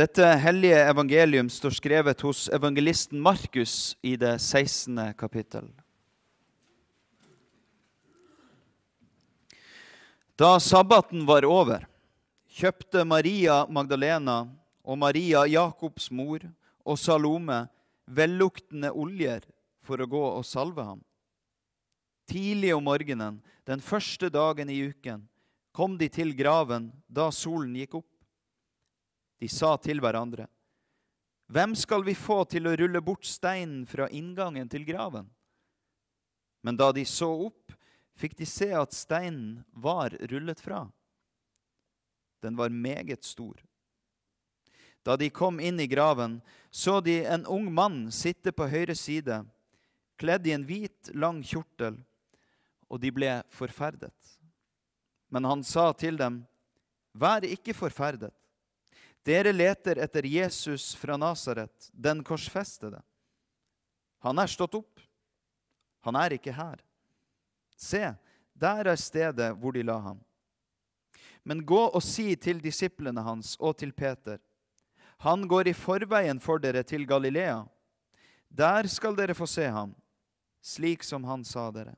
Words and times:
Dette 0.00 0.24
hellige 0.40 0.78
evangelium 0.88 1.48
står 1.52 1.74
skrevet 1.76 2.22
hos 2.24 2.46
evangelisten 2.56 3.20
Markus 3.20 3.98
i 4.00 4.14
det 4.16 4.38
16. 4.40 4.96
kapittel. 5.18 5.66
Da 10.40 10.54
sabbaten 10.56 11.26
var 11.28 11.44
over, 11.44 11.84
kjøpte 12.48 13.04
Maria 13.04 13.66
Magdalena 13.68 14.38
og 14.80 14.96
Maria 15.02 15.42
Jakobs 15.44 16.08
mor 16.08 16.46
og 16.80 16.96
Salome 16.96 17.66
velluktende 18.08 18.94
oljer 18.96 19.44
for 19.84 20.00
å 20.00 20.08
gå 20.08 20.22
og 20.30 20.46
salve 20.48 20.86
ham. 20.86 21.02
Tidlig 22.24 22.72
om 22.78 22.88
morgenen 22.88 23.42
den 23.68 23.84
første 23.84 24.32
dagen 24.32 24.72
i 24.72 24.80
uken 24.94 25.26
kom 25.76 26.00
de 26.00 26.08
til 26.08 26.32
graven 26.38 26.88
da 27.04 27.28
solen 27.34 27.76
gikk 27.76 28.00
opp. 28.00 28.09
De 29.40 29.48
sa 29.48 29.76
til 29.80 30.02
hverandre, 30.02 30.46
Hvem 31.50 31.72
skal 31.74 32.04
vi 32.06 32.12
få 32.14 32.44
til 32.46 32.68
å 32.70 32.76
rulle 32.78 33.00
bort 33.02 33.26
steinen 33.26 33.82
fra 33.88 34.06
inngangen 34.14 34.68
til 34.70 34.84
graven? 34.86 35.26
Men 36.62 36.76
da 36.78 36.92
de 36.94 37.02
så 37.08 37.26
opp, 37.48 37.72
fikk 38.14 38.36
de 38.38 38.46
se 38.46 38.68
at 38.76 38.94
steinen 38.94 39.64
var 39.72 40.14
rullet 40.30 40.60
fra. 40.62 40.84
Den 42.44 42.54
var 42.54 42.70
meget 42.70 43.26
stor. 43.26 43.58
Da 45.02 45.16
de 45.16 45.30
kom 45.32 45.58
inn 45.58 45.80
i 45.80 45.88
graven, 45.90 46.38
så 46.70 47.00
de 47.00 47.24
en 47.24 47.46
ung 47.50 47.66
mann 47.72 48.12
sitte 48.12 48.52
på 48.52 48.68
høyre 48.70 48.94
side, 48.94 49.40
kledd 50.20 50.46
i 50.46 50.54
en 50.54 50.66
hvit, 50.68 51.10
lang 51.16 51.40
kjortel, 51.42 51.96
og 52.86 53.00
de 53.00 53.10
ble 53.10 53.40
forferdet. 53.50 54.14
Men 55.34 55.48
han 55.48 55.64
sa 55.64 55.90
til 55.96 56.20
dem, 56.20 56.44
Vær 57.10 57.42
ikke 57.42 57.74
forferdet. 57.74 58.30
Dere 59.26 59.52
leter 59.52 60.00
etter 60.00 60.26
Jesus 60.26 60.94
fra 60.96 61.16
Nasaret, 61.20 61.90
den 61.92 62.24
korsfestede. 62.24 63.02
Han 64.24 64.38
er 64.38 64.48
stått 64.48 64.74
opp. 64.78 65.00
Han 66.04 66.16
er 66.16 66.36
ikke 66.36 66.54
her. 66.56 66.80
Se, 67.76 68.14
der 68.56 68.88
er 68.92 69.00
stedet 69.00 69.52
hvor 69.60 69.76
de 69.76 69.84
la 69.84 69.98
ham. 70.00 70.20
Men 71.44 71.64
gå 71.64 71.80
og 71.88 72.02
si 72.04 72.34
til 72.36 72.60
disiplene 72.60 73.24
hans 73.24 73.54
og 73.60 73.78
til 73.80 73.92
Peter. 73.96 74.40
Han 75.24 75.46
går 75.48 75.68
i 75.68 75.76
forveien 75.76 76.40
for 76.40 76.60
dere 76.60 76.82
til 76.84 77.06
Galilea. 77.08 77.62
Der 78.48 78.88
skal 78.88 79.16
dere 79.16 79.36
få 79.36 79.46
se 79.48 79.66
ham, 79.68 79.92
slik 80.64 81.04
som 81.04 81.24
han 81.28 81.44
sa 81.44 81.68
dere. 81.72 81.94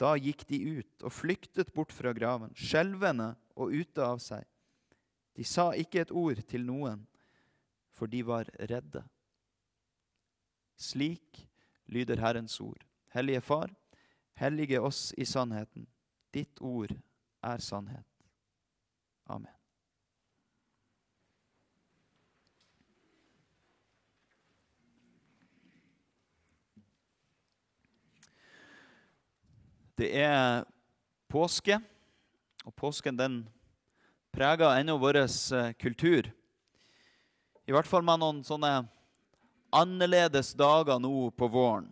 Da 0.00 0.14
gikk 0.16 0.46
de 0.48 0.58
ut 0.80 1.04
og 1.04 1.12
flyktet 1.12 1.70
bort 1.76 1.92
fra 1.92 2.14
graven, 2.16 2.54
skjelvende 2.56 3.34
og 3.54 3.74
ute 3.74 4.02
av 4.02 4.18
seg. 4.22 4.46
De 5.40 5.44
sa 5.48 5.70
ikke 5.72 6.02
et 6.02 6.10
ord 6.12 6.36
til 6.44 6.66
noen, 6.68 7.06
for 7.96 8.10
de 8.12 8.18
var 8.28 8.50
redde. 8.68 9.00
Slik 10.76 11.38
lyder 11.88 12.20
Herrens 12.20 12.58
ord. 12.60 12.82
Hellige 13.14 13.40
Far, 13.40 13.70
hellige 14.36 14.80
oss 14.84 15.14
i 15.16 15.24
sannheten. 15.24 15.86
Ditt 16.34 16.60
ord 16.60 16.92
er 17.40 17.64
sannhet. 17.64 18.04
Amen. 19.32 19.48
Det 29.96 30.10
er 30.20 30.68
påske, 31.32 31.80
og 32.64 32.76
påsken 32.76 33.16
den 33.16 33.40
preger 34.40 34.80
ennå 34.80 34.96
vår 34.96 35.16
eh, 35.16 35.72
kultur. 35.72 36.32
I 37.68 37.72
hvert 37.76 37.86
fall 37.86 38.04
med 38.06 38.22
noen 38.22 38.38
sånne 38.40 38.86
annerledes 39.76 40.54
dager 40.56 40.96
nå 40.96 41.28
på 41.36 41.48
våren. 41.52 41.90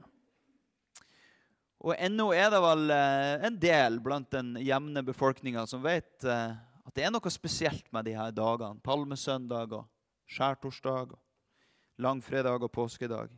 Og 1.84 1.92
ennå 1.92 2.30
er 2.32 2.48
det 2.54 2.60
vel 2.64 2.94
eh, 2.94 3.44
en 3.50 3.58
del 3.60 3.98
blant 4.00 4.30
den 4.32 4.54
jevne 4.64 5.02
befolkninga 5.04 5.66
som 5.68 5.84
vet 5.84 6.24
eh, 6.24 6.54
at 6.88 6.96
det 6.96 7.04
er 7.04 7.12
noe 7.12 7.32
spesielt 7.34 7.84
med 7.92 8.08
de 8.08 8.14
her 8.16 8.32
dagene. 8.32 8.80
Palmesøndag 8.80 9.76
og 9.76 9.84
skjærtorsdag, 10.32 11.12
og 11.12 12.00
langfredag 12.00 12.64
og 12.64 12.72
påskedag. 12.72 13.36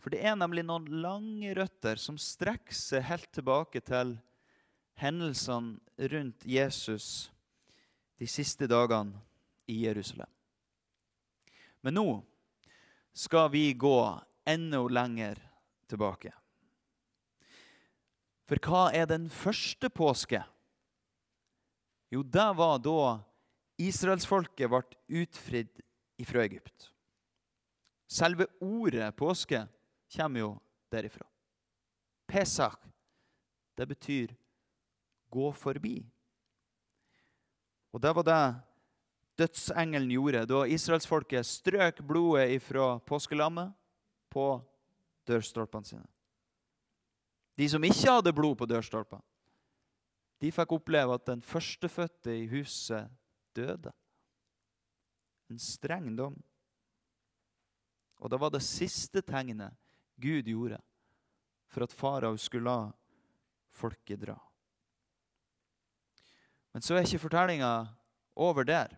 For 0.00 0.16
det 0.16 0.22
er 0.24 0.40
nemlig 0.40 0.64
noen 0.64 0.88
lange 1.04 1.52
røtter 1.60 2.00
som 2.00 2.16
strekker 2.16 2.72
seg 2.72 3.04
helt 3.10 3.28
tilbake 3.36 3.84
til 3.84 4.16
hendelsene 4.96 6.08
rundt 6.08 6.48
Jesus 6.48 7.28
de 8.22 8.26
siste 8.30 8.68
dagene 8.70 9.18
i 9.66 9.80
Jerusalem. 9.82 10.30
Men 11.82 11.96
nå 11.98 12.06
skal 13.12 13.48
vi 13.50 13.72
gå 13.74 13.98
enda 14.46 14.82
lenger 14.86 15.40
tilbake. 15.90 16.30
For 18.46 18.62
hva 18.62 18.84
er 18.94 19.08
den 19.10 19.26
første 19.26 19.90
påske? 19.90 20.38
Jo, 22.14 22.22
det 22.22 22.46
var 22.60 22.78
da 22.84 23.18
israelsfolket 23.82 24.70
ble 24.70 24.84
utfridd 25.24 25.82
fra 26.22 26.46
Egypt. 26.46 26.92
Selve 28.06 28.46
ordet 28.62 29.10
påske 29.18 29.64
kommer 30.14 30.44
jo 30.44 30.54
derifra. 30.94 31.26
Pesach, 32.30 32.78
det 33.74 33.90
betyr 33.90 34.38
gå 35.26 35.52
forbi. 35.58 35.96
Og 37.92 38.00
det 38.00 38.12
var 38.16 38.26
det 38.26 38.42
dødsengelen 39.40 40.10
gjorde 40.12 40.44
da 40.48 40.62
israelsfolket 40.68 41.46
strøk 41.46 42.02
blodet 42.06 42.60
fra 42.64 42.96
påskelammet 43.08 43.72
på 44.32 44.46
dørstolpene 45.28 45.88
sine. 45.88 46.08
De 47.56 47.68
som 47.68 47.84
ikke 47.84 48.16
hadde 48.16 48.32
blod 48.34 48.56
på 48.58 48.68
dørstolpene, 48.68 49.24
de 50.42 50.50
fikk 50.50 50.72
oppleve 50.74 51.14
at 51.14 51.26
den 51.28 51.42
førstefødte 51.44 52.32
i 52.34 52.48
huset 52.50 53.10
døde. 53.54 53.92
En 55.52 55.60
streng 55.60 56.08
dom. 56.18 56.34
Og 58.18 58.30
det 58.30 58.40
var 58.40 58.50
det 58.50 58.62
siste 58.66 59.22
tegnet 59.22 59.76
Gud 60.18 60.48
gjorde 60.48 60.80
for 61.70 61.86
at 61.86 61.94
farao 61.94 62.36
skulle 62.40 62.70
la 62.70 62.90
folket 63.70 64.20
dra. 64.24 64.36
Men 66.72 66.84
så 66.84 66.96
er 66.96 67.06
ikke 67.06 67.24
fortellinga 67.26 67.72
over 68.36 68.64
der. 68.64 68.94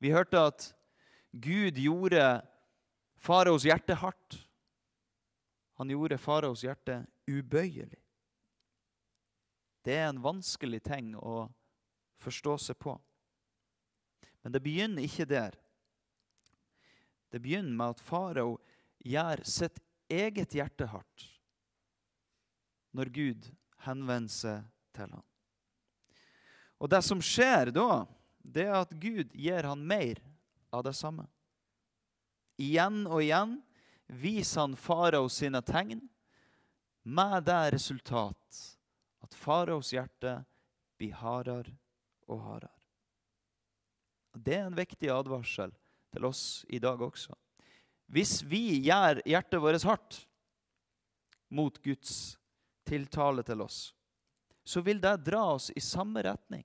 Vi 0.00 0.12
hørte 0.12 0.40
at 0.40 0.70
Gud 1.32 1.76
gjorde 1.76 2.40
faraos 3.20 3.66
hjerte 3.68 3.94
hardt. 4.00 4.38
Han 5.80 5.92
gjorde 5.92 6.18
faraos 6.18 6.64
hjerte 6.64 7.02
ubøyelig. 7.28 8.00
Det 9.84 9.96
er 9.96 10.08
en 10.10 10.22
vanskelig 10.24 10.82
ting 10.84 11.14
å 11.16 11.46
forstå 12.20 12.56
seg 12.60 12.78
på. 12.80 12.96
Men 14.42 14.52
det 14.52 14.62
begynner 14.64 15.04
ikke 15.04 15.28
der. 15.28 15.56
Det 17.32 17.40
begynner 17.40 17.76
med 17.76 17.94
at 17.94 18.04
farao 18.04 18.58
gjør 19.04 19.44
sitt 19.48 19.80
eget 20.10 20.56
hjerte 20.56 20.88
hardt 20.90 21.26
når 22.96 23.12
Gud 23.14 23.50
henvender 23.86 24.32
seg 24.34 24.64
til 24.96 25.12
ham. 25.14 25.29
Og 26.80 26.88
det 26.88 27.02
som 27.04 27.20
skjer 27.22 27.72
da, 27.76 28.04
det 28.40 28.64
er 28.66 28.78
at 28.80 28.94
Gud 28.96 29.34
gir 29.36 29.68
han 29.68 29.82
mer 29.86 30.20
av 30.72 30.84
det 30.86 30.94
samme. 30.96 31.26
Igjen 32.60 33.04
og 33.06 33.20
igjen 33.22 33.58
viser 34.20 34.64
han 34.64 34.76
farao 34.76 35.28
sine 35.32 35.62
tegn, 35.64 36.00
med 37.02 37.46
det 37.48 37.60
resultat 37.76 38.58
at 39.24 39.36
faraos 39.36 39.92
hjerte 39.94 40.34
blir 41.00 41.14
hardere 41.16 41.72
og 42.28 42.42
hardere. 42.44 42.76
Det 44.36 44.58
er 44.58 44.66
en 44.68 44.76
viktig 44.76 45.08
advarsel 45.10 45.72
til 46.12 46.26
oss 46.28 46.64
i 46.68 46.78
dag 46.82 47.00
også. 47.02 47.34
Hvis 48.10 48.40
vi 48.46 48.80
gjør 48.86 49.22
hjertet 49.26 49.62
vårt 49.62 49.86
hardt 49.86 50.20
mot 51.50 51.76
Guds 51.82 52.36
tiltale 52.86 53.42
til 53.46 53.62
oss, 53.64 53.90
så 54.64 54.80
vil 54.80 55.00
det 55.00 55.16
dra 55.24 55.42
oss 55.54 55.70
i 55.70 55.80
samme 55.80 56.22
retning. 56.22 56.64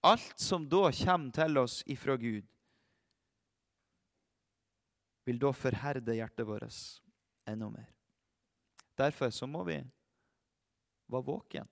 Alt 0.00 0.38
som 0.38 0.68
da 0.68 0.88
kommer 0.92 1.34
til 1.34 1.58
oss 1.58 1.82
ifra 1.86 2.16
Gud, 2.16 2.46
vil 5.28 5.40
da 5.42 5.52
forherde 5.52 6.14
hjertet 6.16 6.46
vårt 6.48 6.76
enda 7.48 7.68
mer. 7.68 7.88
Derfor 8.96 9.30
så 9.30 9.46
må 9.46 9.64
vi 9.66 9.76
være 11.08 11.26
våken, 11.26 11.68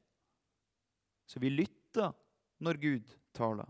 så 1.26 1.40
vi 1.40 1.50
lytter 1.50 2.12
når 2.60 2.80
Gud 2.82 3.14
taler, 3.36 3.68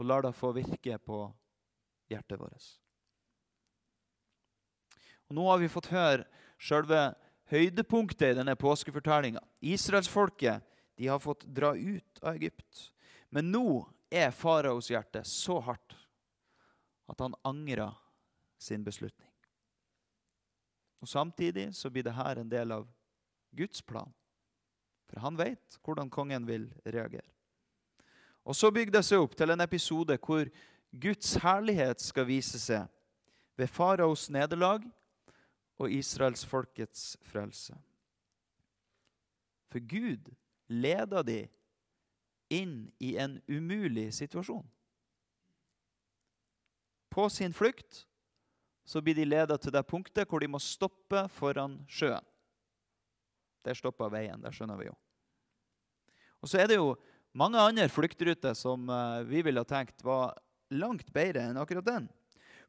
og 0.00 0.08
lar 0.08 0.24
det 0.24 0.32
få 0.36 0.52
virke 0.56 0.96
på 1.04 1.20
hjertet 2.10 2.40
vårt. 2.40 2.70
Og 5.28 5.36
Nå 5.38 5.44
har 5.46 5.60
vi 5.62 5.70
fått 5.70 5.92
høre 5.92 6.24
selve 6.58 7.10
høydepunktet 7.50 8.32
i 8.32 8.38
denne 8.38 8.56
påskefortellinga. 8.58 9.42
Israelsfolket 9.60 10.62
de 10.96 11.08
har 11.08 11.18
fått 11.18 11.46
dra 11.48 11.74
ut 11.76 12.22
av 12.22 12.34
Egypt. 12.34 12.90
Men 13.30 13.50
nå 13.52 13.86
er 14.10 14.34
faraos 14.34 14.90
hjerte 14.90 15.22
så 15.26 15.58
hardt 15.64 15.96
at 17.10 17.20
han 17.22 17.34
angrer 17.46 17.94
sin 18.58 18.84
beslutning. 18.84 19.30
Og 21.00 21.08
Samtidig 21.08 21.70
så 21.74 21.90
blir 21.90 22.04
det 22.04 22.14
her 22.14 22.38
en 22.38 22.50
del 22.50 22.72
av 22.72 22.88
Guds 23.56 23.82
plan. 23.82 24.12
For 25.08 25.22
han 25.24 25.38
vet 25.38 25.78
hvordan 25.82 26.10
kongen 26.12 26.46
vil 26.46 26.68
reagere. 26.84 27.26
Og 28.44 28.56
Så 28.56 28.70
bygger 28.70 28.98
det 28.98 29.04
seg 29.06 29.22
opp 29.22 29.34
til 29.36 29.50
en 29.50 29.64
episode 29.64 30.16
hvor 30.22 30.48
Guds 30.90 31.34
herlighet 31.42 32.00
skal 32.02 32.26
vise 32.26 32.58
seg 32.58 32.86
ved 33.58 33.70
faraos 33.70 34.28
nederlag 34.30 34.84
og 35.80 35.92
israelsfolkets 35.96 37.14
frelse. 37.24 37.74
For 39.72 39.80
Gud 39.80 40.28
leder 40.68 41.24
de 41.24 41.40
inn 42.52 42.90
i 42.98 43.14
en 43.22 43.38
umulig 43.48 44.10
situasjon. 44.14 44.66
På 47.10 47.28
sin 47.32 47.54
flukt 47.54 48.04
så 48.84 49.00
blir 49.02 49.14
de 49.14 49.26
ledet 49.26 49.60
til 49.62 49.74
det 49.74 49.86
punktet 49.86 50.28
hvor 50.28 50.42
de 50.42 50.50
må 50.50 50.60
stoppe 50.62 51.24
foran 51.32 51.78
sjøen. 51.90 52.26
Der 53.64 53.76
stoppa 53.76 54.08
veien. 54.10 54.40
Det 54.40 54.52
skjønner 54.56 54.78
vi 54.80 54.88
jo. 54.88 54.94
Og 56.40 56.48
så 56.48 56.62
er 56.62 56.70
det 56.70 56.78
jo 56.80 56.94
mange 57.36 57.60
andre 57.60 57.88
fluktruter 57.92 58.56
som 58.56 58.88
eh, 58.90 59.26
vi 59.28 59.42
ville 59.44 59.60
ha 59.60 59.68
tenkt 59.68 60.02
var 60.04 60.38
langt 60.72 61.12
bedre 61.12 61.44
enn 61.50 61.60
akkurat 61.60 61.86
den. 61.86 62.08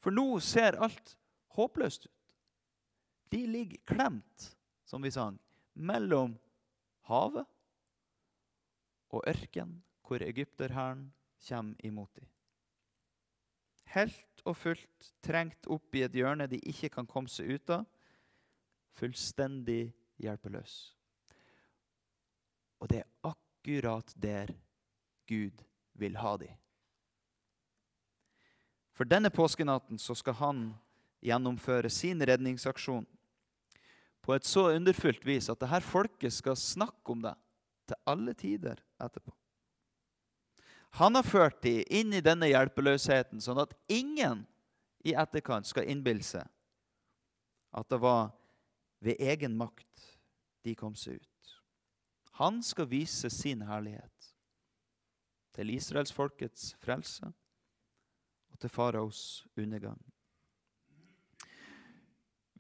For 0.04 0.14
nå 0.14 0.42
ser 0.44 0.78
alt 0.82 1.16
håpløst 1.56 2.10
ut. 2.10 2.21
De 3.32 3.46
ligger 3.48 3.78
klemt, 3.88 4.58
som 4.84 5.02
vi 5.02 5.12
sang, 5.12 5.38
mellom 5.74 6.34
havet 7.08 7.48
og 9.12 9.24
ørken, 9.28 9.78
hvor 10.04 10.24
egypterhæren 10.24 11.06
kommer 11.48 11.86
imot 11.88 12.12
dem. 12.16 12.28
Helt 13.96 14.44
og 14.44 14.56
fullt 14.58 15.12
trengt 15.24 15.68
opp 15.72 15.96
i 15.96 16.04
et 16.04 16.16
hjørne 16.16 16.48
de 16.52 16.60
ikke 16.60 16.90
kan 16.92 17.08
komme 17.08 17.32
seg 17.32 17.56
ut 17.56 17.72
av. 17.72 17.86
Fullstendig 19.00 19.94
hjelpeløs. 20.20 20.76
Og 22.84 22.92
det 22.92 23.02
er 23.04 23.32
akkurat 23.32 24.12
der 24.16 24.52
Gud 25.28 25.64
vil 25.94 26.20
ha 26.20 26.36
dem. 26.42 26.56
For 28.92 29.08
denne 29.08 29.32
påskenatten 29.32 30.00
så 30.00 30.16
skal 30.20 30.36
han 30.40 30.62
gjennomføre 31.24 31.90
sin 31.90 32.20
redningsaksjon 32.28 33.08
på 34.22 34.36
et 34.36 34.46
så 34.46 34.68
underfullt 34.76 35.26
vis 35.26 35.50
at 35.50 35.62
dette 35.62 35.82
folket 35.86 36.34
skal 36.34 36.58
snakke 36.60 37.14
om 37.14 37.24
det 37.26 37.36
til 37.90 38.00
alle 38.10 38.34
tider 38.38 38.82
etterpå. 39.02 39.34
Han 41.00 41.16
har 41.16 41.24
ført 41.24 41.62
dem 41.64 41.86
inn 41.88 42.14
i 42.14 42.24
denne 42.24 42.50
hjelpeløsheten, 42.52 43.40
sånn 43.40 43.62
at 43.64 43.74
ingen 43.88 44.44
i 45.08 45.16
etterkant 45.18 45.70
skal 45.70 45.88
innbille 45.90 46.26
seg 46.26 46.48
at 47.72 47.88
det 47.90 48.02
var 48.04 48.34
ved 49.00 49.22
egen 49.24 49.56
makt 49.58 50.08
de 50.66 50.76
kom 50.76 50.96
seg 51.00 51.22
ut. 51.22 51.54
Han 52.42 52.60
skal 52.64 52.90
vise 52.92 53.30
sin 53.32 53.64
herlighet 53.66 54.32
til 55.56 55.72
israelsfolkets 55.74 56.74
frelse 56.84 57.32
og 58.52 58.60
til 58.60 58.72
faraos 58.72 59.46
undergang. 59.58 60.00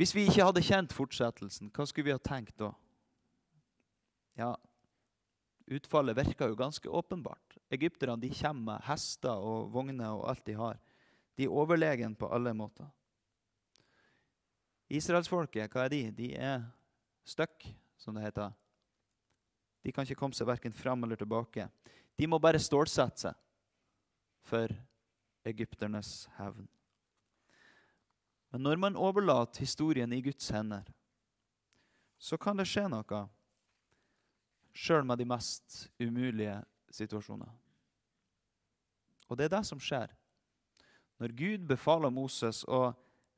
Hvis 0.02 0.16
vi 0.18 0.26
ikke 0.26 0.48
hadde 0.48 0.64
kjent 0.66 0.94
fortsettelsen, 0.98 1.70
hva 1.70 1.86
skulle 1.86 2.08
vi 2.10 2.16
ha 2.16 2.22
tenkt 2.26 2.56
da? 2.58 2.72
Ja, 4.40 4.56
Utfallet 5.72 6.18
virka 6.18 6.48
jo 6.50 6.56
ganske 6.56 6.90
åpenbart. 6.90 7.58
Egypterne 7.70 8.20
de 8.20 8.32
kommer 8.36 8.74
med 8.74 8.84
hester 8.90 9.40
og 9.40 9.70
vogner 9.72 10.10
og 10.10 10.26
alt 10.28 10.44
de 10.46 10.56
har. 10.60 10.80
De 11.38 11.46
er 11.46 11.54
overlegen 11.54 12.16
på 12.16 12.28
alle 12.28 12.52
måter. 12.54 12.90
Israelsfolket, 14.92 15.72
hva 15.72 15.86
er 15.86 15.94
de? 15.94 16.02
De 16.12 16.34
er 16.36 16.66
stuck, 17.24 17.64
som 17.96 18.18
det 18.18 18.26
heter. 18.26 18.52
De 19.86 19.94
kan 19.96 20.04
ikke 20.04 20.20
komme 20.20 20.36
seg 20.36 20.50
verken 20.50 20.76
fram 20.76 21.06
eller 21.06 21.16
tilbake. 21.16 21.70
De 22.20 22.28
må 22.28 22.42
bare 22.44 22.60
stålsette 22.60 23.30
seg 23.30 23.40
for 24.44 24.76
egypternes 25.48 26.26
hevn. 26.36 26.68
Men 28.52 28.66
når 28.68 28.80
man 28.80 29.00
overlater 29.00 29.64
historien 29.64 30.14
i 30.14 30.22
Guds 30.22 30.50
hender, 30.52 30.84
så 32.20 32.38
kan 32.38 32.60
det 32.60 32.68
skje 32.70 32.86
noe 32.92 33.22
sjøl 34.76 35.06
med 35.08 35.20
de 35.20 35.28
mest 35.28 35.86
umulige 36.00 36.58
situasjoner. 36.92 37.50
Og 39.32 39.40
det 39.40 39.48
er 39.48 39.56
det 39.56 39.64
som 39.68 39.80
skjer. 39.80 40.12
Når 41.22 41.36
Gud 41.38 41.68
befaler 41.70 42.12
Moses 42.12 42.64
å 42.68 42.92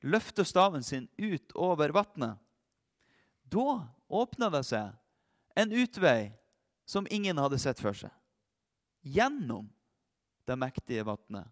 løfte 0.03 0.45
staven 0.45 0.83
sin 0.83 1.07
ut 1.17 1.53
over 1.55 1.93
vannet, 1.93 2.39
da 3.43 3.83
åpner 4.09 4.53
det 4.53 4.63
seg 4.65 4.93
en 5.59 5.73
utvei 5.77 6.31
som 6.89 7.07
ingen 7.13 7.37
hadde 7.37 7.59
sett 7.61 7.81
for 7.81 7.95
seg. 7.97 8.11
Gjennom 9.03 9.69
det 10.47 10.57
mektige 10.59 11.05
vannet 11.05 11.49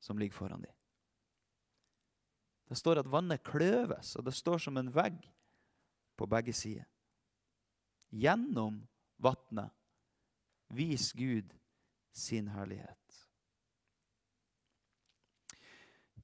som 0.00 0.18
ligger 0.18 0.36
foran 0.36 0.64
dem. 0.64 0.72
Det 2.68 2.78
står 2.78 3.02
at 3.02 3.10
vannet 3.12 3.44
kløves, 3.44 4.14
og 4.16 4.24
det 4.24 4.34
står 4.34 4.62
som 4.66 4.76
en 4.80 4.90
vegg 4.94 5.18
på 6.16 6.26
begge 6.30 6.54
sider. 6.56 6.86
Gjennom 8.14 8.80
vannet 9.22 9.74
vis 10.74 11.12
Gud 11.12 11.52
sin 12.14 12.48
herlighet. 12.48 13.26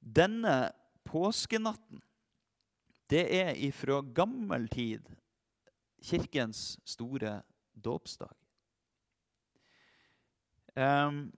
Denne 0.00 0.72
påskenatten, 1.04 2.00
det 3.10 3.24
er 3.40 3.58
ifra 3.58 4.00
gammel 4.14 4.68
tid 4.70 5.10
kirkens 6.02 6.78
store 6.88 7.42
dåpsdag. 7.72 8.32
Um, 10.74 11.32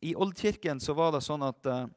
I 0.00 0.14
oldkirken 0.14 0.80
så 0.80 0.94
var 0.94 1.12
det 1.12 1.24
sånn 1.26 1.42
at 1.42 1.66
uh, 1.66 1.88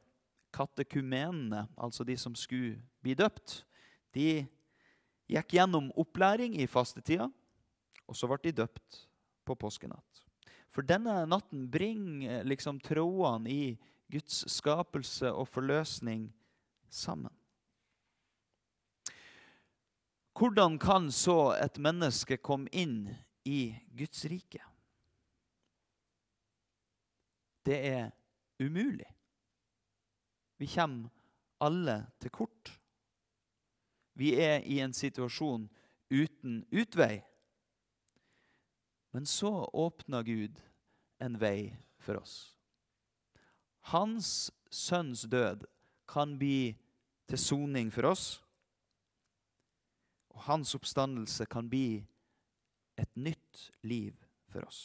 katekumenene, 0.52 1.66
altså 1.76 2.04
de 2.04 2.16
som 2.20 2.34
skulle 2.38 2.78
bli 3.02 3.16
døpt, 3.18 3.62
de 4.12 4.44
gikk 5.32 5.54
gjennom 5.56 5.90
opplæring 5.98 6.58
i 6.60 6.68
fastetida, 6.68 7.30
og 8.06 8.18
så 8.18 8.28
ble 8.28 8.40
de 8.44 8.56
døpt 8.62 9.06
på 9.48 9.56
påskenatt. 9.58 10.24
For 10.72 10.84
denne 10.84 11.22
natten 11.28 11.66
bringer 11.72 12.44
liksom 12.48 12.80
trådene 12.80 13.52
i 13.52 13.64
Guds 14.12 14.44
skapelse 14.52 15.30
og 15.32 15.48
forløsning 15.48 16.26
sammen. 16.92 17.32
Hvordan 20.32 20.78
kan 20.80 21.10
så 21.12 21.52
et 21.60 21.76
menneske 21.80 22.38
komme 22.40 22.68
inn 22.72 23.04
i 23.44 23.74
Guds 23.96 24.24
rike? 24.28 24.62
Det 27.62 27.78
er 27.92 28.08
umulig. 28.58 29.06
Vi 30.62 30.68
kommer 30.70 31.10
alle 31.58 31.96
til 32.22 32.30
kort. 32.30 32.70
Vi 34.14 34.28
er 34.38 34.60
i 34.62 34.76
en 34.78 34.92
situasjon 34.94 35.64
uten 36.06 36.60
utvei. 36.70 37.16
Men 39.10 39.26
så 39.26 39.50
åpna 39.74 40.20
Gud 40.22 40.60
en 41.18 41.38
vei 41.42 41.72
for 41.98 42.20
oss. 42.20 42.34
Hans 43.90 44.52
sønns 44.70 45.24
død 45.26 45.66
kan 46.06 46.36
bli 46.38 46.76
til 47.26 47.42
soning 47.42 47.90
for 47.90 48.12
oss. 48.12 48.26
Og 50.30 50.46
hans 50.46 50.76
oppstandelse 50.78 51.48
kan 51.50 51.66
bli 51.72 52.04
et 53.02 53.10
nytt 53.18 53.66
liv 53.82 54.14
for 54.46 54.62
oss. 54.70 54.84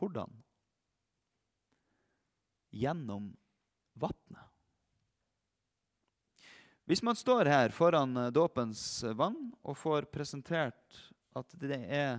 Hvordan? 0.00 0.43
Gjennom 2.74 3.30
vannet. 3.94 4.50
Hvis 6.84 7.02
man 7.06 7.16
står 7.16 7.48
her 7.48 7.72
foran 7.72 8.18
dåpens 8.34 8.82
vann 9.16 9.54
og 9.62 9.78
får 9.78 10.10
presentert 10.12 10.98
at 11.38 11.54
det 11.62 11.78
er 11.86 12.18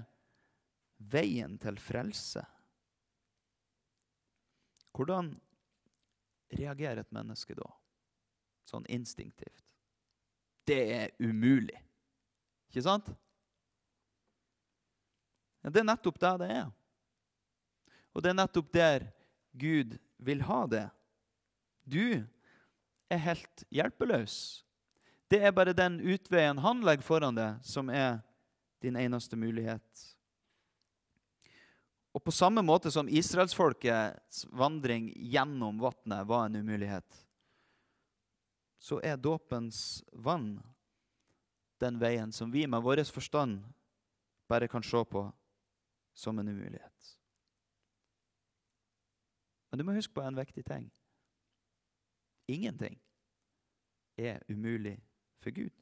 veien 0.98 1.60
til 1.62 1.78
frelse 1.78 2.42
hvordan 4.96 5.34
reagerer 6.56 7.04
et 7.04 7.12
menneske 7.12 7.56
da? 7.58 7.68
Sånn 8.66 8.86
instinktivt. 8.88 9.66
Det 10.66 10.80
er 10.96 11.12
umulig. 11.20 11.78
Ikke 12.72 12.86
sant? 12.86 13.12
Ja, 15.62 15.70
det 15.70 15.84
er 15.84 15.90
nettopp 15.90 16.18
det 16.22 16.32
det 16.42 16.50
er. 16.56 16.72
Og 18.16 18.24
det 18.24 18.32
er 18.32 18.40
nettopp 18.40 18.72
der 18.74 19.10
Gud 19.52 19.98
vil 20.26 20.42
ha 20.50 20.66
det. 20.68 20.88
Du 21.86 22.26
er 23.10 23.22
helt 23.22 23.66
hjelpeløs. 23.74 24.66
Det 25.30 25.42
er 25.42 25.54
bare 25.54 25.74
den 25.78 26.00
utveien 26.02 26.60
han 26.62 26.84
legger 26.86 27.06
foran 27.06 27.38
deg, 27.38 27.62
som 27.66 27.90
er 27.90 28.20
din 28.82 28.98
eneste 28.98 29.38
mulighet. 29.38 30.06
Og 32.16 32.24
på 32.24 32.32
samme 32.32 32.62
måte 32.64 32.92
som 32.94 33.10
israelsfolkets 33.12 34.46
vandring 34.56 35.10
gjennom 35.20 35.82
vannet 35.84 36.28
var 36.30 36.46
en 36.46 36.62
umulighet, 36.62 37.26
så 38.80 39.02
er 39.04 39.18
dåpens 39.18 40.04
vann 40.14 40.60
den 41.82 41.98
veien 42.00 42.32
som 42.32 42.54
vi 42.54 42.64
med 42.70 42.86
vår 42.86 43.04
forstand 43.12 43.66
bare 44.48 44.70
kan 44.72 44.84
se 44.86 45.02
på 45.10 45.26
som 46.16 46.40
en 46.40 46.48
umulighet. 46.48 47.18
Men 49.76 49.82
du 49.82 49.90
må 49.90 49.94
huske 49.98 50.16
på 50.16 50.24
en 50.24 50.38
viktig 50.40 50.62
ting. 50.64 50.86
Ingenting 52.48 52.96
er 54.16 54.40
umulig 54.48 54.94
for 55.44 55.52
Gud. 55.52 55.74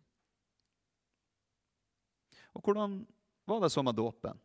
Og 2.58 2.66
hvordan 2.66 2.96
var 3.46 3.62
det 3.62 3.70
så 3.70 3.86
med 3.86 3.94
dåpen? 3.94 4.42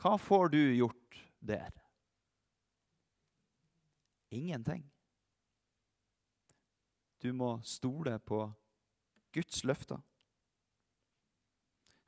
Hva 0.00 0.16
får 0.16 0.54
du 0.56 0.58
gjort 0.78 1.20
der? 1.44 1.68
Ingenting. 4.32 4.88
Du 7.20 7.34
må 7.36 7.58
stole 7.60 8.16
på 8.24 8.46
Guds 9.36 9.66
løfter. 9.68 10.00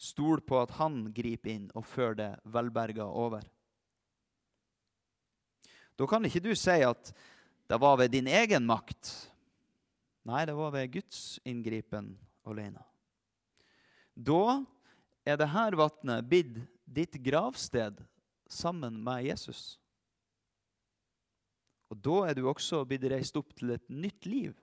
Stol 0.00 0.40
på 0.40 0.64
at 0.64 0.78
Han 0.80 1.10
griper 1.12 1.58
inn 1.60 1.74
og 1.76 1.84
fører 1.84 2.24
det 2.24 2.36
velberga 2.48 3.04
over. 3.04 3.52
Da 6.02 6.08
kan 6.10 6.24
ikke 6.26 6.42
du 6.42 6.50
si 6.58 6.80
at 6.82 7.12
det 7.70 7.76
var 7.78 8.00
ved 8.00 8.10
din 8.10 8.26
egen 8.26 8.64
makt. 8.66 9.06
Nei, 10.26 10.40
det 10.48 10.54
var 10.58 10.72
ved 10.74 10.88
Guds 10.96 11.38
inngripen 11.46 12.16
alene. 12.42 12.82
Da 14.18 14.64
er 15.22 15.38
det 15.38 15.46
her 15.52 15.76
vannet 15.78 16.26
blitt 16.26 16.56
ditt 16.90 17.14
gravsted 17.22 18.00
sammen 18.50 18.96
med 19.04 19.28
Jesus. 19.28 19.76
Og 21.92 22.00
da 22.02 22.16
er 22.26 22.34
du 22.34 22.48
også 22.50 22.80
blitt 22.88 23.06
reist 23.12 23.38
opp 23.38 23.52
til 23.54 23.70
et 23.76 23.86
nytt 23.86 24.26
liv 24.26 24.56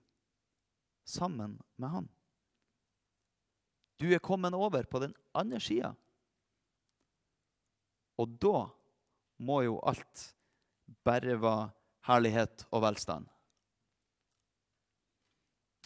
sammen 1.08 1.56
med 1.80 1.94
han. 1.94 2.10
Du 3.96 4.10
er 4.12 4.20
kommet 4.20 4.56
over 4.60 4.84
på 4.84 5.00
den 5.06 5.16
andre 5.32 5.62
sida. 5.64 5.94
Og 8.20 8.36
da 8.44 8.68
må 9.40 9.62
jo 9.64 9.80
alt 9.88 10.26
bare 11.06 11.36
var 11.40 11.70
herlighet 12.08 12.66
og 12.72 12.84
velstand. 12.84 13.28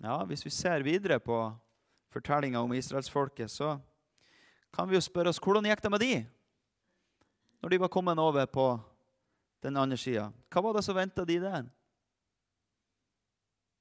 Ja, 0.02 0.24
Hvis 0.26 0.46
vi 0.46 0.50
ser 0.50 0.84
videre 0.84 1.20
på 1.20 1.38
fortellinga 2.12 2.60
om 2.60 2.74
israelsfolket, 2.74 3.52
så 3.52 3.80
kan 4.74 4.90
vi 4.90 4.96
jo 4.98 5.02
spørre 5.02 5.30
oss 5.30 5.42
hvordan 5.42 5.66
gikk 5.70 5.84
det 5.84 5.92
med 5.92 6.02
de 6.02 6.14
når 7.64 7.70
de 7.70 7.80
var 7.80 7.88
kommet 7.94 8.20
over 8.20 8.46
på 8.46 8.68
den 9.64 9.78
andre 9.78 9.98
sida? 9.98 10.26
Hva 10.52 10.62
var 10.66 10.74
det 10.76 10.84
som 10.84 10.98
venta 10.98 11.24
de 11.26 11.38
der? 11.40 11.70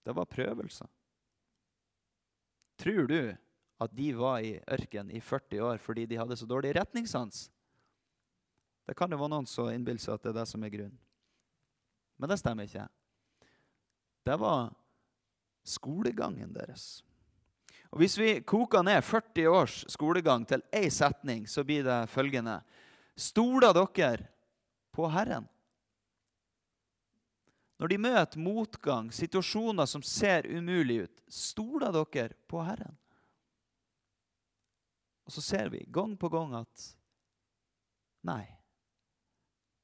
Det 0.07 0.15
var 0.15 0.29
prøvelser. 0.31 0.87
Tror 2.79 3.07
du 3.11 3.35
at 3.83 3.97
de 3.97 4.13
var 4.15 4.39
i 4.39 4.55
ørken 4.71 5.11
i 5.11 5.21
40 5.21 5.65
år 5.67 5.83
fordi 5.83 6.07
de 6.07 6.19
hadde 6.21 6.39
så 6.39 6.47
dårlig 6.47 6.77
retningssans? 6.77 7.49
Det 8.87 8.95
kan 8.99 9.11
jo 9.11 9.19
være 9.19 9.35
noen 9.35 9.47
som 9.47 9.71
innbiller 9.71 10.03
seg 10.03 10.15
at 10.15 10.23
det 10.23 10.33
er 10.33 10.41
det 10.41 10.49
som 10.51 10.63
er 10.63 10.73
grunnen. 10.75 11.02
Men 12.23 12.31
det 12.31 12.39
stemmer 12.39 12.69
ikke. 12.69 12.85
Det 14.23 14.37
var 14.39 14.69
skolegangen 15.67 16.53
deres. 16.55 17.03
Og 17.91 17.99
Hvis 17.99 18.15
vi 18.19 18.29
koker 18.47 18.85
ned 18.87 19.03
40 19.03 19.49
års 19.51 19.81
skolegang 19.91 20.47
til 20.47 20.63
én 20.71 20.91
setning, 20.91 21.49
så 21.51 21.65
blir 21.67 21.83
det 21.83 22.07
følgende 22.09 22.61
Stoler 23.19 23.75
dere 23.75 24.31
på 24.95 25.09
Herren? 25.11 25.49
Når 27.83 27.91
de 27.91 27.99
møter 27.99 28.39
motgang, 28.39 29.11
situasjoner 29.13 29.91
som 29.91 30.03
ser 30.07 30.47
umulig 30.47 31.03
ut, 31.03 31.23
stoler 31.27 31.91
dere 31.91 32.39
på 32.47 32.63
Herren? 32.63 32.95
Og 35.27 35.35
så 35.35 35.43
ser 35.43 35.75
vi 35.75 35.83
gang 35.91 36.15
på 36.17 36.31
gang 36.31 36.55
at 36.63 36.89
nei, 38.23 38.47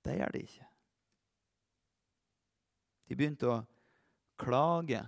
det 0.06 0.16
gjør 0.22 0.34
de 0.38 0.46
ikke. 0.46 0.67
De 3.08 3.16
begynte 3.16 3.48
å 3.48 3.62
klage 4.38 5.00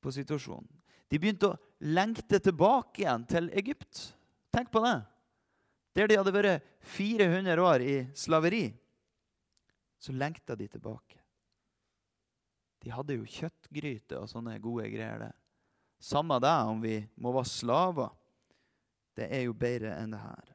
på 0.00 0.12
situasjonen. 0.14 0.68
De 1.10 1.18
begynte 1.18 1.50
å 1.50 1.58
lengte 1.84 2.40
tilbake 2.42 3.02
igjen 3.02 3.26
til 3.28 3.50
Egypt. 3.58 4.02
Tenk 4.54 4.70
på 4.72 4.82
det. 4.84 4.98
Der 5.98 6.10
de 6.10 6.18
hadde 6.20 6.34
vært 6.34 6.68
400 6.94 7.64
år 7.66 7.84
i 7.84 7.96
slaveri, 8.16 8.68
så 10.00 10.14
lengta 10.16 10.56
de 10.56 10.68
tilbake. 10.70 11.18
De 12.80 12.92
hadde 12.94 13.18
jo 13.18 13.28
kjøttgryte 13.28 14.16
og 14.22 14.30
sånne 14.30 14.56
gode 14.62 14.88
greier 14.88 15.26
der. 15.26 15.34
Samme 16.00 16.38
det 16.40 16.54
om 16.70 16.80
vi 16.80 16.94
må 17.20 17.34
være 17.34 17.50
slaver. 17.50 18.14
Det 19.18 19.26
er 19.28 19.44
jo 19.44 19.52
bedre 19.52 19.92
enn 20.00 20.14
det 20.14 20.22
her. 20.22 20.54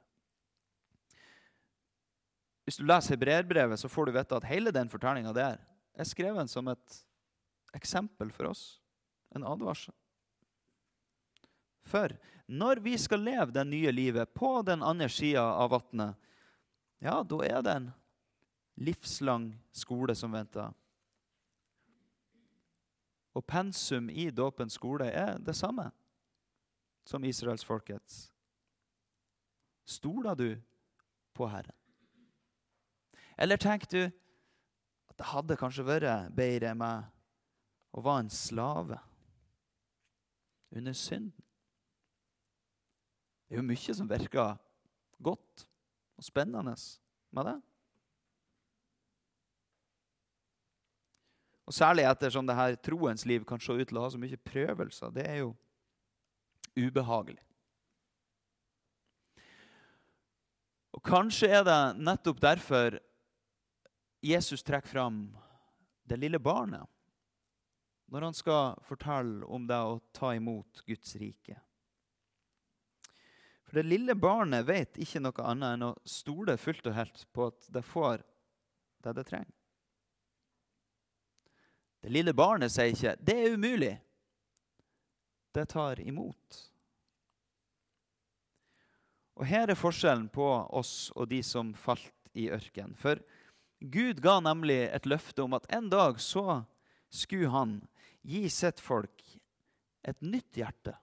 Hvis 2.66 2.80
du 2.82 2.88
leser 2.88 3.14
hebreerbrevet, 3.14 3.78
så 3.78 3.92
får 3.92 4.08
du 4.08 4.16
vite 4.16 4.40
at 4.40 4.48
hele 4.50 4.74
den 4.74 4.90
fortellinga 4.90 5.36
der 5.38 5.60
er 5.96 6.08
skrevet 6.08 6.52
som 6.52 6.68
et 6.72 6.98
eksempel 7.76 8.32
for 8.32 8.52
oss. 8.52 8.66
En 9.36 9.44
advarsel. 9.48 9.94
For 11.86 12.14
når 12.46 12.82
vi 12.86 12.96
skal 12.98 13.24
leve 13.26 13.54
det 13.54 13.66
nye 13.68 13.92
livet 13.92 14.34
på 14.34 14.62
den 14.66 14.84
andre 14.84 15.10
sida 15.10 15.44
av 15.44 15.74
vannet, 15.74 16.16
ja, 17.04 17.20
da 17.24 17.42
er 17.46 17.62
det 17.66 17.76
en 17.76 17.92
livslang 18.82 19.50
skole 19.76 20.16
som 20.18 20.34
venter. 20.34 20.72
Og 23.36 23.44
pensum 23.48 24.10
i 24.10 24.30
dåpens 24.32 24.78
skole 24.80 25.10
er 25.12 25.40
det 25.44 25.58
samme 25.58 25.90
som 27.06 27.26
israelsfolkets. 27.28 28.30
Stoler 29.86 30.36
du 30.36 30.50
på 31.36 31.48
Herren? 31.52 31.76
Eller 33.38 33.60
tenker 33.60 33.92
du 33.92 34.25
at 35.16 35.22
det 35.22 35.32
hadde 35.32 35.56
kanskje 35.56 35.86
vært 35.88 36.32
bedre 36.36 36.74
med 36.76 37.06
å 37.96 38.02
være 38.04 38.26
en 38.26 38.32
slave 38.34 38.98
under 40.76 40.96
synden? 41.00 41.32
Det 43.46 43.56
er 43.56 43.62
jo 43.62 43.70
mye 43.70 43.96
som 43.96 44.10
virker 44.10 44.58
godt 45.24 45.64
og 46.20 46.28
spennende 46.28 46.76
med 47.32 47.48
det. 47.48 47.56
Og 51.66 51.74
Særlig 51.74 52.10
ettersom 52.10 52.46
det 52.46 52.60
her 52.60 52.76
troens 52.76 53.26
liv 53.26 53.48
kan 53.48 53.60
se 53.60 53.72
ut 53.72 53.88
til 53.88 53.98
å 53.98 54.04
ha 54.04 54.12
så 54.12 54.20
mye 54.20 54.44
prøvelser. 54.52 55.16
Det 55.16 55.26
er 55.30 55.42
jo 55.46 55.56
ubehagelig. 56.76 57.40
Og 60.92 61.04
Kanskje 61.08 61.56
er 61.56 61.64
det 61.64 61.80
nettopp 62.04 62.44
derfor 62.44 63.00
Jesus 64.26 64.64
trekker 64.64 64.90
fram 64.90 65.38
det 66.04 66.18
lille 66.18 66.40
barnet 66.40 66.90
når 68.10 68.22
han 68.22 68.34
skal 68.38 68.80
fortelle 68.86 69.46
om 69.46 69.68
det 69.70 69.78
å 69.78 70.00
ta 70.14 70.32
imot 70.38 70.82
Guds 70.86 71.16
rike. 71.22 71.58
For 73.66 73.80
det 73.80 73.86
lille 73.90 74.16
barnet 74.16 74.66
vet 74.66 74.98
ikke 75.02 75.22
noe 75.22 75.46
annet 75.46 75.76
enn 75.76 75.88
å 75.90 75.94
stole 76.10 76.58
fullt 76.62 76.90
og 76.90 76.98
helt 76.98 77.26
på 77.34 77.50
at 77.50 77.70
det 77.74 77.86
får 77.86 78.26
det 79.06 79.14
det 79.18 79.28
trenger. 79.30 79.54
Det 82.06 82.14
lille 82.14 82.34
barnet 82.38 82.72
sier 82.72 82.94
ikke 82.94 83.16
'det 83.22 83.36
er 83.36 83.58
umulig'. 83.58 84.02
Det 85.54 85.70
tar 85.70 86.00
imot. 86.00 86.72
Og 89.36 89.46
Her 89.46 89.70
er 89.70 89.76
forskjellen 89.76 90.30
på 90.30 90.46
oss 90.70 91.12
og 91.16 91.30
de 91.30 91.44
som 91.44 91.74
falt 91.74 92.14
i 92.34 92.50
ørken. 92.50 92.96
For 92.96 93.20
Gud 93.80 94.22
ga 94.24 94.40
nemlig 94.40 94.80
et 94.88 95.08
løfte 95.10 95.44
om 95.44 95.56
at 95.58 95.68
en 95.74 95.90
dag 95.92 96.20
så 96.22 96.64
skulle 97.10 97.52
han 97.54 97.80
gi 98.26 98.48
sitt 98.50 98.80
folk 98.82 99.24
et 100.06 100.22
nytt 100.22 100.58
hjerte 100.58 100.96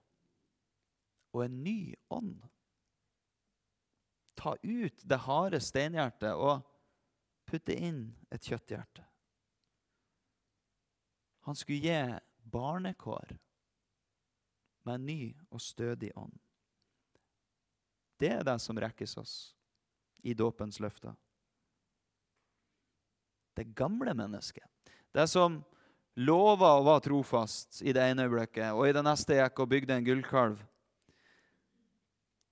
og 1.32 1.44
en 1.46 1.62
ny 1.64 1.94
ånd 2.12 2.42
ta 4.42 4.56
ut 4.62 5.04
det 5.06 5.20
harde 5.26 5.60
steinhjertet 5.62 6.34
og 6.34 6.64
putte 7.46 7.74
inn 7.76 8.08
et 8.32 8.42
kjøtthjerte. 8.42 9.04
Han 11.46 11.58
skulle 11.58 11.78
gi 11.84 12.18
barnekår 12.50 13.36
med 14.82 14.94
en 14.94 15.06
ny 15.06 15.20
og 15.50 15.62
stødig 15.62 16.10
ånd. 16.18 16.34
Det 18.18 18.32
er 18.34 18.42
det 18.46 18.58
som 18.62 18.78
rekkes 18.78 19.16
oss 19.18 19.34
i 20.22 20.34
dåpens 20.34 20.80
løfter. 20.82 21.14
Det 23.56 23.68
gamle 23.76 24.14
mennesket, 24.16 24.64
det 25.12 25.26
som 25.28 25.60
lova 26.16 26.74
å 26.78 26.84
være 26.86 27.06
trofast 27.08 27.82
i 27.84 27.92
det 27.92 28.04
ene 28.10 28.26
øyeblikket, 28.26 28.72
og 28.72 28.86
i 28.88 28.94
det 28.96 29.04
neste 29.04 29.36
gikk 29.36 29.60
og 29.64 29.72
bygde 29.72 29.96
en 29.96 30.06
gullkalv, 30.06 30.62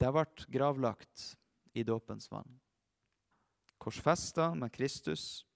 det 0.00 0.11
ble 0.16 0.25
gravlagt 0.49 1.35
i 1.76 1.85
dåpens 1.85 2.30
vann. 2.33 2.59
korsfesta 3.80 4.54
med 4.54 4.73
Kristus, 4.73 5.47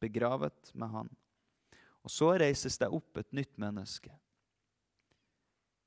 begravet 0.00 0.74
med 0.74 0.88
Han. 0.88 1.08
Og 2.04 2.12
så 2.12 2.34
reises 2.36 2.76
det 2.78 2.90
opp 2.92 3.16
et 3.16 3.32
nytt 3.32 3.56
menneske. 3.58 4.12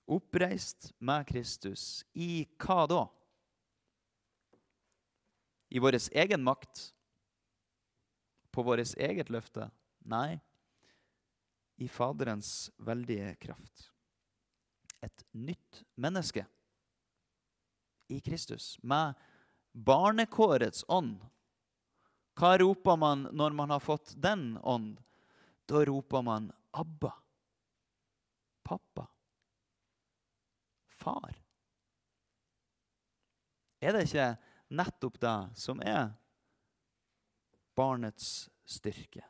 Oppreist 0.09 0.89
med 0.97 1.27
Kristus. 1.29 2.03
I 2.17 2.47
hva 2.57 2.87
da? 2.89 3.03
I 5.69 5.79
vår 5.79 5.99
egen 6.17 6.43
makt? 6.43 6.89
På 8.51 8.63
vårt 8.63 8.95
eget 8.97 9.29
løfte? 9.29 9.69
Nei, 10.09 10.39
i 11.79 11.87
Faderens 11.87 12.71
veldige 12.77 13.35
kraft. 13.35 13.91
Et 15.01 15.25
nytt 15.31 15.83
menneske 15.95 16.45
i 18.09 18.19
Kristus, 18.19 18.79
med 18.81 19.13
barnekårets 19.71 20.83
ånd. 20.87 21.21
Hva 22.39 22.57
roper 22.57 22.97
man 22.97 23.27
når 23.31 23.55
man 23.55 23.69
har 23.69 23.83
fått 23.83 24.13
den 24.17 24.57
ånd? 24.57 24.99
Da 25.69 25.85
roper 25.85 26.21
man 26.21 26.51
'Abba'. 26.71 27.13
Pappa. 28.63 29.07
Far. 30.87 31.35
Er 33.79 33.93
det 33.93 34.03
ikke 34.07 34.37
nettopp 34.69 35.19
det 35.19 35.37
som 35.55 35.79
er 35.81 36.11
barnets 37.79 38.49
styrke? 38.67 39.23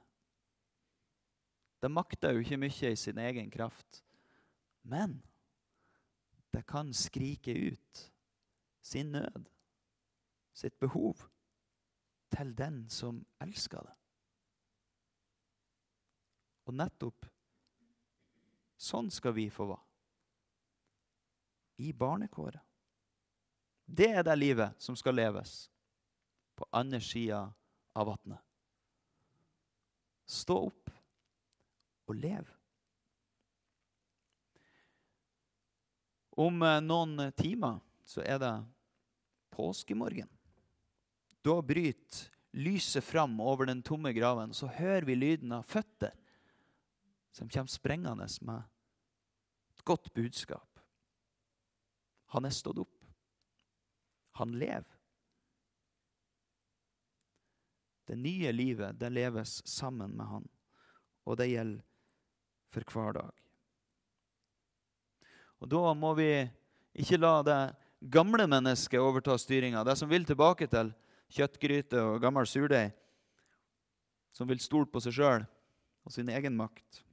Det 1.80 1.92
makter 1.94 2.34
jo 2.34 2.44
ikke 2.44 2.60
mye 2.60 2.92
i 2.92 3.00
sin 3.00 3.22
egen 3.22 3.52
kraft, 3.54 4.02
men 4.82 5.20
det 6.52 6.66
kan 6.68 6.90
skrike 6.94 7.54
ut 7.54 8.12
sin 8.82 9.12
nød, 9.12 9.46
sitt 10.54 10.80
behov, 10.80 11.30
til 12.34 12.54
den 12.58 12.90
som 12.90 13.22
elsker 13.42 13.86
det. 13.86 13.96
Og 16.70 16.76
nettopp 16.78 17.26
sånn 18.80 19.10
skal 19.14 19.34
vi 19.38 19.48
få 19.54 19.70
være. 19.70 19.86
I 21.80 21.94
barnekåret. 21.96 22.62
Det 23.86 24.10
er 24.12 24.26
det 24.28 24.36
livet 24.38 24.82
som 24.84 24.98
skal 25.00 25.16
leves 25.16 25.70
på 26.60 26.68
andre 26.76 27.00
sida 27.02 27.46
av 28.00 28.08
vannet. 28.14 28.40
Stå 30.30 30.56
opp 30.70 30.92
og 32.10 32.18
lev. 32.18 32.50
Om 36.40 36.62
eh, 36.64 36.82
noen 36.86 37.32
timer 37.38 37.80
så 38.08 38.24
er 38.24 38.40
det 38.42 38.54
påskemorgen. 39.54 40.30
Da 41.44 41.60
bryter 41.66 42.30
lyset 42.52 43.04
fram 43.04 43.40
over 43.42 43.70
den 43.70 43.82
tomme 43.86 44.14
graven. 44.14 44.54
Så 44.54 44.68
hører 44.68 45.08
vi 45.08 45.18
lyden 45.18 45.52
av 45.56 45.68
føtter 45.68 46.16
som 47.36 47.50
kommer 47.50 47.72
sprengende 47.72 48.28
med 48.42 48.64
et 49.76 49.84
godt 49.86 50.14
budskap. 50.14 50.80
Han 52.34 52.46
er 52.46 52.54
stått 52.54 52.82
opp. 52.82 52.96
Han 54.40 54.56
lever. 54.60 54.99
Det 58.10 58.18
nye 58.18 58.50
livet 58.52 58.98
det 58.98 59.12
leves 59.14 59.60
sammen 59.70 60.16
med 60.18 60.26
han, 60.26 60.48
og 61.30 61.38
det 61.38 61.52
gjelder 61.52 61.84
for 62.74 62.94
hver 62.94 63.14
dag. 63.20 63.36
Og 65.60 65.70
Da 65.70 65.94
må 65.94 66.16
vi 66.18 66.32
ikke 66.98 67.20
la 67.20 67.36
det 67.46 67.60
gamle 68.02 68.48
mennesket 68.50 68.98
overta 68.98 69.38
styringa. 69.38 69.84
Det 69.84 69.98
som 70.00 70.10
vil 70.10 70.26
tilbake 70.26 70.66
til 70.72 70.90
kjøttgryte 71.36 72.02
og 72.02 72.22
gammel 72.24 72.48
surdeig. 72.50 72.96
Som 74.34 74.50
vil 74.50 74.62
stole 74.64 74.90
på 74.90 75.02
seg 75.04 75.14
sjøl 75.14 75.46
og 76.06 76.14
sin 76.14 76.30
egen 76.34 76.58
makt. 76.58 77.04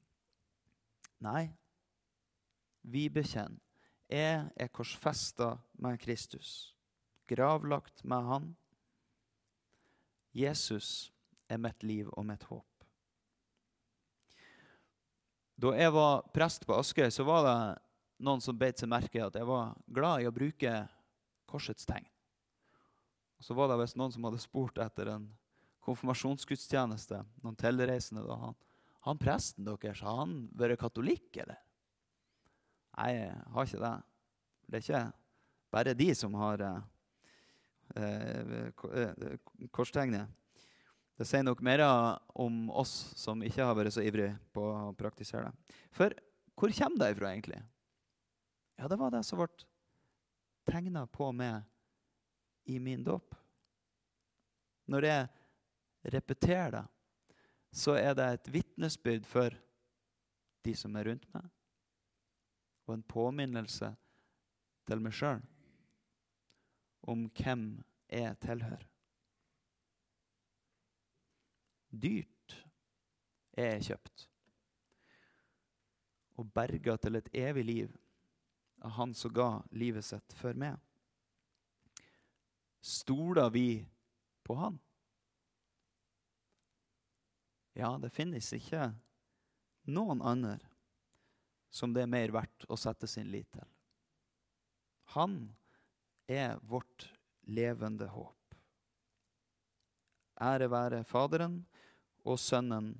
Nei, 1.20 1.50
vi 2.88 3.08
bekjenner. 3.12 3.60
Jeg 4.06 4.44
er 4.54 4.68
korsfesta 4.70 5.56
med 5.82 5.98
Kristus, 5.98 6.76
gravlagt 7.26 8.04
med 8.06 8.28
Han. 8.30 8.44
Jesus 10.36 11.10
er 11.48 11.60
mitt 11.62 11.84
liv 11.86 12.10
og 12.12 12.26
mitt 12.28 12.42
håp. 12.50 12.84
Da 15.56 15.72
jeg 15.72 15.92
var 15.94 16.26
prest 16.36 16.66
på 16.68 16.76
Askøy, 16.76 17.08
så 17.08 17.24
var 17.24 17.46
det 17.46 17.58
noen 18.26 18.42
som 18.44 18.58
beit 18.58 18.76
seg 18.80 18.90
merke 18.92 19.22
at 19.24 19.38
jeg 19.38 19.48
var 19.48 19.72
glad 19.88 20.20
i 20.20 20.28
å 20.28 20.34
bruke 20.34 20.72
korsets 21.48 21.88
tegn. 21.88 22.04
Så 23.40 23.56
var 23.56 23.70
det 23.70 23.78
visst 23.80 23.96
noen 23.96 24.12
som 24.12 24.24
hadde 24.28 24.40
spurt 24.42 24.78
etter 24.80 25.12
en 25.12 25.30
konfirmasjonsgudstjeneste. 25.86 27.22
Noen 27.44 27.56
tilreisende. 27.56 28.24
da. 28.26 28.36
Han, 28.42 28.56
han 29.08 29.20
presten 29.20 29.64
deres, 29.64 30.02
har 30.04 30.20
han 30.24 30.36
vært 30.56 30.80
katolikk, 30.80 31.30
eller? 31.44 31.60
Nei, 32.96 33.10
jeg 33.12 33.40
har 33.54 33.68
ikke 33.68 33.82
det. 33.84 33.94
Det 34.66 34.78
er 34.78 34.84
ikke 34.84 35.02
bare 35.72 35.96
de 35.96 36.08
som 36.16 36.36
har 36.40 36.64
eh, 36.64 36.84
korstegnet. 39.70 40.28
Det 41.16 41.24
sier 41.24 41.44
nok 41.46 41.62
mer 41.64 41.80
om 42.36 42.66
oss 42.70 43.12
som 43.16 43.40
ikke 43.44 43.64
har 43.64 43.76
vært 43.78 43.94
så 43.96 44.04
ivrige 44.04 44.34
på 44.52 44.64
å 44.68 44.92
praktisere 44.96 45.48
det. 45.48 45.78
For 45.96 46.12
hvor 46.56 46.72
kommer 46.76 47.00
det 47.00 47.14
ifra, 47.14 47.30
egentlig? 47.32 47.62
Ja, 48.76 48.88
det 48.88 48.98
var 49.00 49.14
det 49.14 49.22
som 49.24 49.40
ble 49.40 49.48
tegna 50.68 51.06
på 51.08 51.30
meg 51.32 51.64
i 52.68 52.76
min 52.82 53.04
dåp. 53.06 53.32
Når 54.92 55.08
jeg 55.08 56.12
repeterer 56.12 56.76
det, 56.76 56.84
så 57.76 57.96
er 57.96 58.14
det 58.16 58.26
et 58.32 58.52
vitnesbyrd 58.52 59.26
for 59.28 59.56
de 60.64 60.74
som 60.76 60.94
er 60.96 61.10
rundt 61.10 61.26
meg, 61.34 61.44
og 62.86 62.94
en 62.96 63.04
påminnelse 63.06 63.90
til 64.86 65.02
meg 65.02 65.14
sjøl 65.16 65.42
om 67.00 67.26
hvem 67.38 67.66
jeg 68.10 68.38
tilhører. 68.44 68.86
Dyrt 71.96 72.56
er 73.56 73.76
jeg 73.76 73.86
kjøpt 73.90 74.26
og 76.36 76.50
berga 76.52 76.96
til 77.00 77.16
et 77.16 77.30
evig 77.32 77.64
liv 77.64 77.94
av 78.84 78.92
Han 78.98 79.14
som 79.16 79.32
ga 79.32 79.48
livet 79.72 80.04
sitt 80.04 80.34
for 80.36 80.56
meg. 80.58 80.76
Stoler 82.84 83.48
vi 83.50 83.86
på 84.44 84.56
Han? 84.60 84.76
Ja, 87.76 87.96
det 88.00 88.12
finnes 88.12 88.52
ikke 88.56 88.90
noen 89.92 90.22
andre 90.24 90.58
som 91.72 91.92
det 91.92 92.04
er 92.04 92.12
mer 92.12 92.32
verdt 92.32 92.64
å 92.72 92.78
sette 92.80 93.08
sin 93.10 93.28
lit 93.32 93.48
til. 93.52 93.66
Han 95.16 95.40
er 96.28 96.58
vårt 96.62 97.10
levende 97.46 98.08
håp. 98.10 98.56
Ære 100.40 100.68
være 100.70 101.04
Faderen 101.04 101.60
og 102.26 102.38
Sønnen 102.38 102.90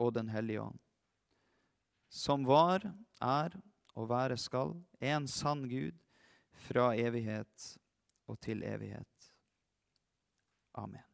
og 0.00 0.14
Den 0.16 0.30
hellige 0.32 0.62
ånd, 0.62 0.78
som 2.10 2.46
var, 2.48 2.82
er 3.20 3.54
og 3.94 4.08
være 4.10 4.38
skal, 4.40 4.74
en 5.00 5.28
sann 5.28 5.68
Gud, 5.68 5.94
fra 6.50 6.90
evighet 6.98 7.76
og 8.26 8.40
til 8.40 8.64
evighet. 8.66 9.30
Amen. 10.74 11.09